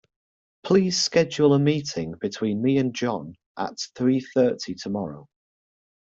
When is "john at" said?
2.91-3.77